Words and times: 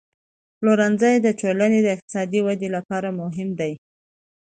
پلورنځی 0.57 1.15
د 1.21 1.27
ټولنې 1.41 1.79
د 1.83 1.87
اقتصادي 1.95 2.39
ودې 2.45 2.69
لپاره 2.75 3.09
مهم 3.21 3.49
دی. 3.59 3.73